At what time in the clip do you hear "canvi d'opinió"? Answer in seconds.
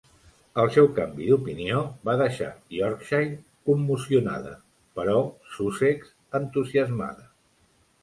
0.99-1.81